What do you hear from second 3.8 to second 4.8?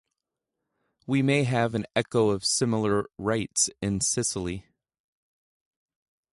in Sicily.